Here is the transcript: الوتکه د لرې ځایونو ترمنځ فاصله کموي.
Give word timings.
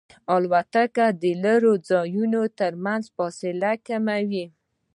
الوتکه 0.35 1.05
د 1.21 1.23
لرې 1.43 1.73
ځایونو 1.89 2.41
ترمنځ 2.59 3.03
فاصله 3.15 3.71
کموي. 3.87 4.45